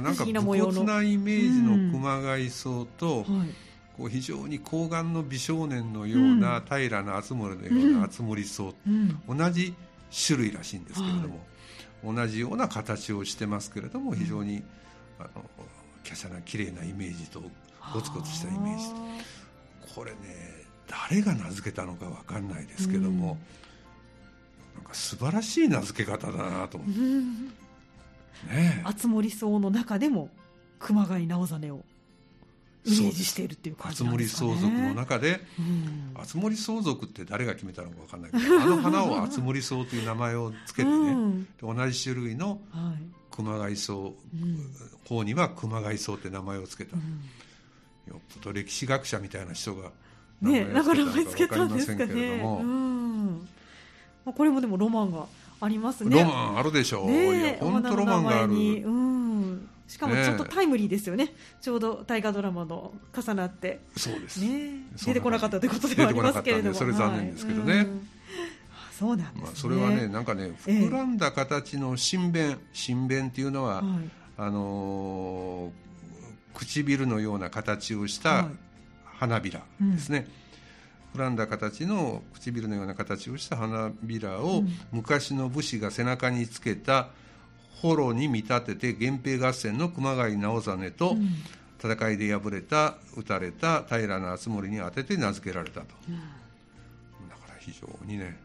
[0.00, 3.24] なんか武骨なイメージの熊谷草と、はい。
[3.96, 9.72] こう非常に高顔の美少年のような、平の厚森のような厚森草、うん、同じ
[10.26, 11.38] 種類らしいんですけれども、
[12.02, 14.64] はい、同じような形をしてますけれども非常に、
[15.18, 15.44] あの
[16.04, 17.40] 華奢な綺麗なイメージと
[17.92, 18.84] ゴツゴツしたイメージ。
[19.94, 20.16] これね
[20.88, 23.38] 誰が名付けたのか分かんないですけども、
[24.76, 27.46] うん、なんか素晴らしい名付け方だなと思って、うん、
[28.48, 30.28] ね厚森荘の中でも
[30.78, 31.84] 熊谷直実を
[32.86, 42.60] イメージしているっていう感じなんですか、ね、厚森相続の中で、うん、厚森相続って誰が決めたのか分かんないけどあの花を厚森草という名前をつけてね、うん、同じ種類の
[43.30, 44.12] 熊谷草、うん、
[45.08, 46.96] 方には熊谷草って名前をつけた、
[48.08, 49.90] よっぽど歴史学者みたいな人が
[50.42, 53.46] ねなかなかつけたんですかね、うん、
[54.24, 55.26] これもでもロマンが
[55.60, 56.22] ありますね。
[56.22, 63.80] ロマンあるでしょう、ね、本当ロマンがある、うん、しかもちょっとタイムリーですよね、ね、ちょうど大河ドラマの重なって。
[63.96, 64.70] そうです、ね、
[65.06, 66.74] 出てこなかったということではありますけれども。
[66.74, 67.86] それ残念ですけどね、はい
[68.98, 73.84] そうなんね、まあ、それはねなんかね膨らんだ形の新弁新弁っていうのは、はい、
[74.38, 75.83] あのー
[76.54, 78.48] 唇のような形をした
[79.18, 80.26] 花びらですね、
[81.14, 87.08] 膨らんだ形の唇のような形をした花びらを、昔の武士が背中につけた
[87.80, 91.16] 幌に見立てて源平合戦の熊谷直実と
[91.82, 98.38] 戦いで敗れた撃たれた平敦盛に当てて名付けられたと、うん、だから非常にね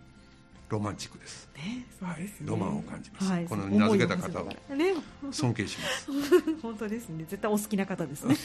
[0.69, 1.49] ロマンチックです。
[1.55, 2.29] ねはい。
[2.41, 3.31] ロマンを感じます。
[3.31, 3.45] はい。
[3.45, 4.49] この名付けた方を
[5.31, 6.07] 尊敬します。
[6.61, 7.25] 本当ですね。
[7.27, 8.35] 絶対お好きな方ですね。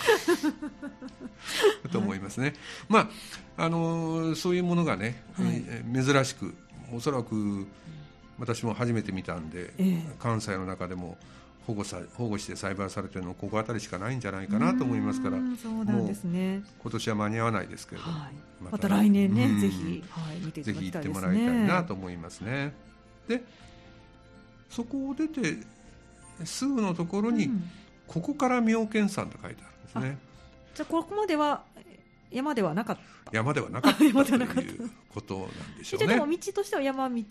[1.92, 2.54] と思いますね、
[2.88, 3.10] ま
[3.56, 5.22] ああのーそういうものがね、
[5.92, 6.54] 珍しく
[6.92, 7.66] おそらく
[8.38, 10.02] 私も初めて見たんで、ええ。
[10.18, 11.18] 関西の中でも
[11.66, 16.62] 保護さ保護して栽培されてるのここあたりしかないんじゃないかなと思いますからうんそうなんですね。
[16.82, 18.32] 今年は間に合わないですけれども、はい。
[18.72, 19.60] また来年ねうん。
[19.60, 21.20] ぜひはい見ていたぜひ行ってだきたいですね。
[21.20, 22.74] もらいたいなと思いますね。
[23.28, 23.42] で
[24.68, 25.58] そこを出て
[26.44, 27.70] すぐのところに、うん。
[28.06, 30.18] ここから妙見山と書いてあるんですね。
[30.74, 31.62] じゃあここまでは
[32.34, 33.30] 山ではなかった。
[33.32, 36.16] 山ではなかったという ことなんでしょうね。
[36.16, 37.22] も道としては山道。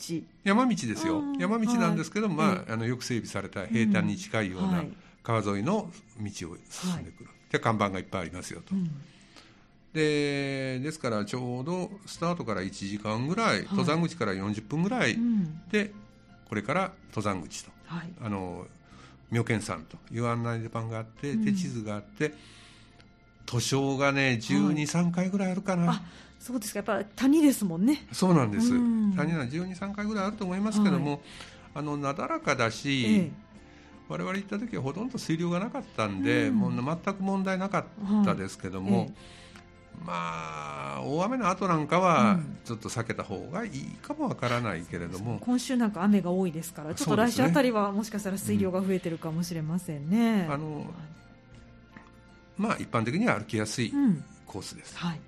[0.43, 1.37] 山道ですよ、うん。
[1.37, 2.35] 山道なんですけど、はい。
[2.35, 4.91] まあ、あのよく整備された平坦に近いようはない。
[5.21, 8.89] 川沿いの道を進んでくる、で看板がいっぱいありますよと、うん。
[9.93, 15.61] でですからちょうどスタートから1時間ぐらい、登山口から40分ぐらいうん。
[15.69, 15.91] で
[16.47, 18.13] これから登山口とはい。
[18.21, 18.67] あの
[19.31, 21.45] 妙見山という案内板があって、うん。
[21.45, 22.33] で地図があって
[23.45, 24.75] 図書がね12、はい。
[24.75, 25.91] 3回ぐらいあるかな。
[25.91, 26.01] あ
[26.39, 26.79] そうですか。
[26.79, 28.05] やっぱ谷ですもんね。
[28.11, 29.13] そうなんです、うん。
[29.15, 31.21] 谷は12、3回ぐらいあると思いますけども、
[31.73, 33.31] あのなだらかだし、え
[34.09, 36.55] 我々行った時はほとんど水量がなかったんで、うん。
[36.55, 39.13] もう全く問題なかったですけども、
[40.05, 42.57] まあ大雨の後なんかはうん。
[42.65, 50.85] ちょっと避けた方がいいかもわからないけれども、今週なんか雨が多いですからちょっと来週あたりはもしかしたら水量が増えてるかもしれませんね、あの
[52.57, 54.23] まあ一般的には歩きやすいうん。
[54.45, 54.97] コースです。
[54.97, 55.19] はい。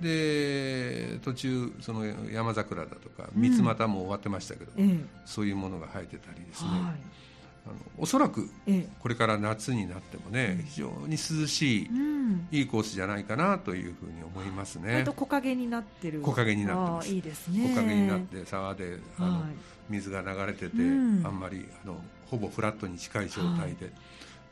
[0.00, 3.42] で途中その山桜だとかうん。
[3.42, 5.00] 三つ股も終わってましたけど、ええ。
[5.24, 6.80] そういうものが生えてたりですね、はい。
[6.80, 8.88] あのおそらくええ。
[9.00, 12.48] これから夏になってもね、非常に涼しい、うん。
[12.52, 14.92] いいコースじゃないかなというふうに思いますね。
[14.92, 15.12] 割と。
[15.12, 16.22] 木陰になってる。
[16.22, 17.08] 木陰になってます。
[17.08, 17.68] いいですね。
[17.68, 19.50] 木陰になって沢であの、はい。
[19.88, 21.26] 水が流れてて、うん。
[21.26, 21.96] あんまりあの
[22.26, 23.90] ほぼフラットに近い状態で、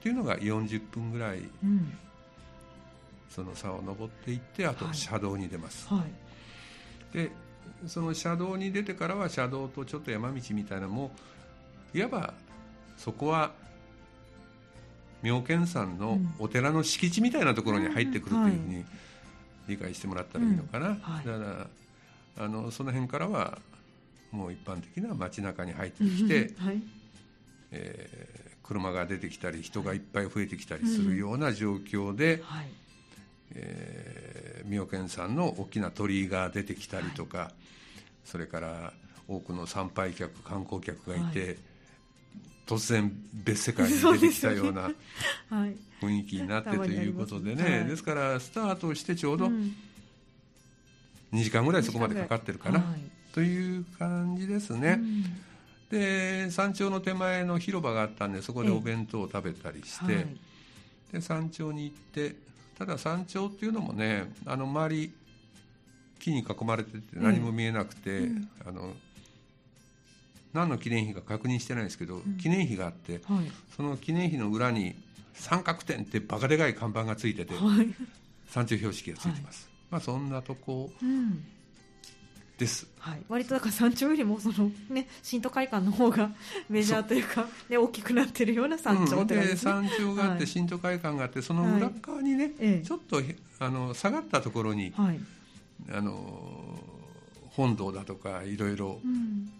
[0.06, 1.92] っていうのが40分ぐらいうん。
[3.28, 4.94] その沢を登っていってあとはい。
[4.94, 6.04] 車道に出ます、は
[7.12, 7.16] い。
[7.16, 7.30] で
[7.88, 11.10] その車道に出てからは車道とちょっと山道みたいなのも
[11.92, 12.34] いわば
[12.96, 13.50] そこは
[15.22, 18.84] 妙見山のお寺の敷地みたいなところに入ってくるというふうに
[19.66, 20.94] 理解してもらったらいいのかな、うん。
[21.00, 21.26] はい。
[21.26, 21.66] だか
[22.36, 23.58] らあのその辺からは
[24.30, 26.80] もう一般的な街中に入ってきて、はい。
[27.72, 32.66] えー車が出てきたり人がいっぱい増えてきたりするような状況で、はい。
[33.54, 37.52] えー妙見山の大きな鳥居が出てきたりとか、
[38.24, 38.92] それから
[39.28, 41.54] 多くの参拝客観光客がいて、は
[42.66, 44.90] 突然別世界に出てきたような
[45.50, 45.76] はい。
[46.00, 47.86] 雰囲気になってということでね、はい。
[47.86, 49.74] ですからスタートしてちょうどうん。
[51.32, 53.00] 2時間ぐらいそこまでかかってるかな、はい。
[53.32, 55.00] という感じですね、
[55.90, 60.26] で山頂の手前の広場があったんでそこでお弁当を食べたりして、はい。
[61.12, 62.34] で山頂に行って
[62.78, 65.12] ただ山頂っていうのもねあの周り
[66.18, 68.94] 木に囲まれてて何も見えなくて、うんあの
[70.52, 73.52] 何の記念碑か確認してないんですけど、記念碑があってはい。
[73.76, 74.94] その記念碑の裏に
[75.34, 77.94] 三角点ってバカでかい看板がついててはい。
[78.48, 81.44] 山頂標識がついてます、まあそんなとこうん
[82.58, 82.86] です。
[82.98, 86.30] はい、割とだから山頂よりもその、ね、新都会館の方が
[86.70, 90.46] メジャーというか、ね、大きくなってるような山頂うんでって感じで山頂があってはい。
[90.46, 92.86] 新都会館があってその裏側にね、ええ。
[92.86, 93.22] ちょっと
[93.58, 95.20] あの下がったところに、はい。
[95.92, 96.82] あの
[97.50, 99.52] 本堂だとかいろいろうん。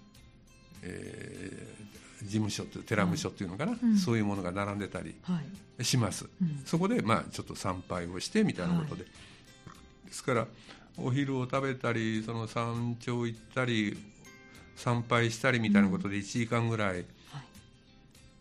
[0.83, 1.77] えー
[2.23, 3.97] 事務所っていう寺務所っていうのかな、うん。
[3.97, 5.41] そういうものが並んでたりは
[5.79, 5.85] い。
[5.85, 6.63] します、うん。
[6.65, 9.11] そこでまあちょっと参拝をしてみたいなことで、で
[10.13, 10.47] すから
[10.99, 13.97] お昼を食べたりその山頂行ったり
[14.77, 17.05] 参拝したりみたいなことで1時間ぐらいはい。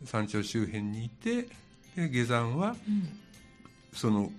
[0.03, 1.47] 山頂周辺にいて
[1.95, 3.19] で下山はうん。
[3.93, 4.29] その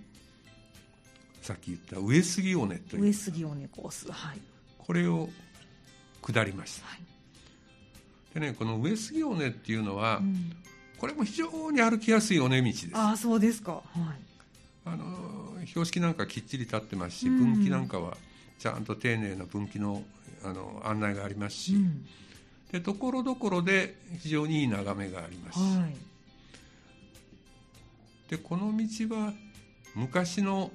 [1.41, 3.03] さっき言った上杉尾根という。
[3.03, 4.39] 上杉尾根コースはい。
[4.79, 5.29] これを
[6.23, 6.87] 下りました。
[6.87, 7.01] はい。
[8.35, 10.53] でねこの上杉尾根っていうのは、うん。
[10.99, 12.91] これも非常に歩きやすい尾根道です。
[12.95, 13.73] ああそうですか。
[13.73, 13.83] はい。
[14.87, 15.05] あの
[15.67, 17.55] 標識なんかきっちり立ってますし、うん。
[17.55, 18.17] 分岐なんかは
[18.59, 20.03] ちゃんと丁寧な分岐の
[20.45, 22.07] あの案内がありますし、うん。
[22.73, 25.97] でところどころで非常にいい眺めがあります、はい。
[28.29, 29.33] でこの道は
[29.95, 30.71] 昔の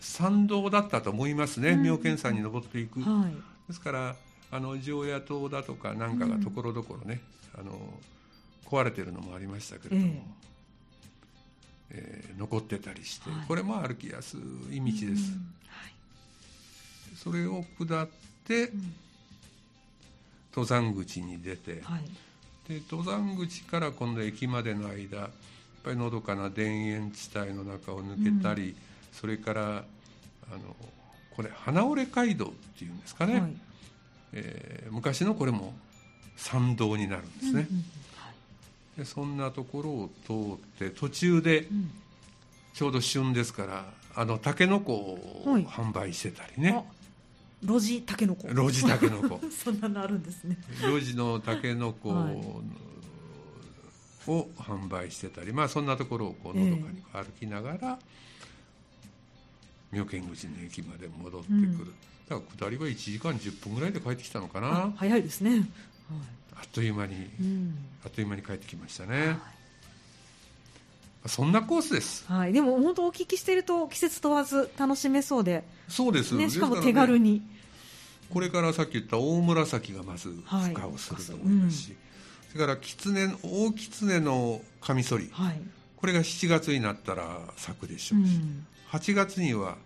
[0.00, 1.82] 参道だったと思いますね、うん。
[1.82, 3.34] 妙見山に登っていく、はい。
[3.68, 4.16] ですから
[4.50, 7.20] あの常夜灯だとかなんかがところどころね、
[7.58, 7.72] あの
[8.66, 13.46] 壊れてるのもありましたけれども、えー残ってたりして、はい。
[13.46, 15.16] これも歩きやすい道です、うんはい。
[17.16, 18.08] それを下っ
[18.46, 18.94] て、うん。
[20.54, 22.02] 登山口に出て、はい。
[22.68, 25.30] で登山口から今度駅までの間やっ
[25.82, 28.74] ぱりのどかな田園地帯の中を抜けたり、
[29.12, 30.74] それからあの
[31.36, 33.56] これ花折街道っていうんですかね、はい。
[34.32, 35.74] えー昔のこれも
[36.36, 37.84] 参道になるんですね、うんうんはい
[38.96, 41.90] でそんなところを通って途中でうん。
[42.74, 43.84] ちょうど旬ですから
[44.16, 45.64] あのタケノコをはい。
[45.64, 46.82] 販売してたりね、あ
[47.64, 48.48] 路地タケノコ。
[48.48, 49.40] 路地タケノコ。
[49.50, 50.58] そんなのあるんですね。
[50.82, 52.34] 路地のタケノコはい。
[54.26, 57.98] を販売してたり、まあそんなところをこうのどかに歩きながら、
[59.92, 61.76] 妙見口の駅まで戻ってくる、うん。
[61.76, 61.92] だか
[62.28, 64.84] ら下りは1時間10分ぐらいで帰ってきたのかな。
[64.84, 65.66] あ早いですね、はい
[66.56, 67.78] あっという間にうん。
[68.04, 69.38] あっという間に帰ってきましたね、
[71.26, 72.24] そんなコースです。
[72.28, 77.42] はい、でも本当お聞きしていると季節問わず楽しめそうで、そうです、ね、しかも手軽に、
[78.32, 80.72] これからさっき言った大紫がまずはい。
[80.72, 81.96] 孵化をすると思いますし、
[82.52, 85.30] それから狐大狐のカミソリ。
[85.32, 85.60] はい。
[85.96, 89.76] これが7月になったら咲くでしうょうし、ん、8月には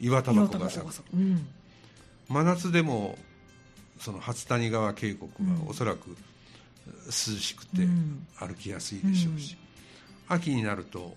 [0.00, 0.92] 岩タバコが咲く。
[1.12, 1.46] うん。
[2.28, 3.18] 真夏でも
[3.98, 5.54] その初谷川渓谷うん。
[5.64, 6.16] はおそらく
[7.06, 8.26] 涼しくてうん。
[8.38, 9.56] 歩きやすいでしょうし、
[10.28, 11.16] 秋になると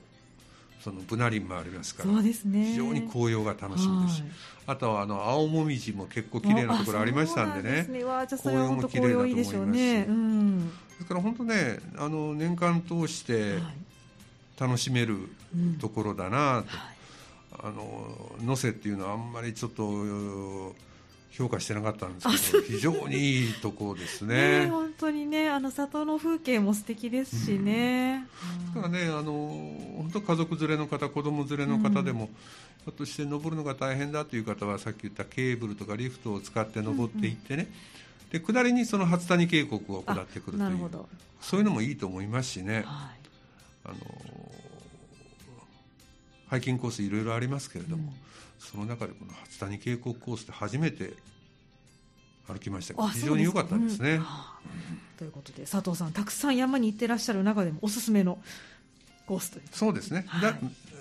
[0.83, 2.65] そのブナ林もありますからそうですね。
[2.65, 4.15] 非常に紅葉が楽しみです。
[4.17, 4.31] し、はい。
[4.67, 7.81] あとはあの青もみじも結構綺麗なところありましたんでね。
[7.81, 9.71] んすわあじゃあそれは本当紅葉も紅葉いいでしょうね。
[9.71, 10.69] 綺麗だとうん。
[10.69, 13.61] ですから本当ねあの年間通してはい。
[14.59, 15.17] 楽しめる
[15.55, 16.95] うんところだなと、はい。
[17.63, 19.83] あの能勢っていうのはあんまりちょっと
[21.31, 24.65] 評価してなかったんですけど非常にいいところですね。
[24.65, 28.27] ね本当にねあの里の風景も素敵ですしね。
[28.75, 29.31] だからねあの
[29.97, 32.29] 本当家族連れの方子供連れの方でも、
[32.83, 37.67] ひょっとして登るのが大変だという方はさっき言ったケーブルとかリフトを使って登っていってね、
[38.31, 40.89] で下りにその初谷渓谷を下ってくるという。
[41.39, 42.85] そういうのもいいと思いますしね、はい。
[43.85, 43.95] あの
[46.49, 48.30] ハイキングコースいろいろありますけれども、うん
[48.61, 51.13] その中でこの初谷渓谷コースで初めて
[52.47, 54.21] 歩きましたけどあ非常に良かったですね。
[55.17, 58.37] ということで佐藤さんたくさん山に行ってらっしゃる中でもおすすめの
[59.25, 60.41] コースというそうですね、はい。
[60.41, 60.57] だ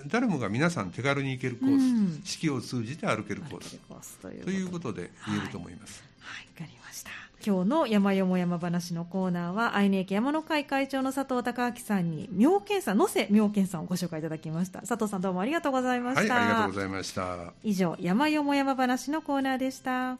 [0.07, 2.21] 誰もが皆さん手軽に行けるコース、うん。
[2.23, 3.77] 四季を通じて歩けるコース。
[4.19, 5.11] ということで。
[5.27, 6.03] 言えると思います。
[6.19, 6.80] はい、わかりました。
[7.43, 14.81] 今日の山よも山話のコーナーは、愛媛駅山の会会長の佐藤孝明さんに、妙見さん、野瀬妙見さんをご紹介いただきました。
[14.81, 16.35] 佐藤さんどうもありがとうございまはい、した。
[16.35, 17.53] ありがとうございました。
[17.63, 20.17] 以上、山よも山話のコーナーでした。